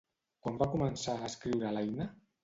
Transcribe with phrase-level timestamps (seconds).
[0.45, 2.09] Quan va començar a escriure l'Aina?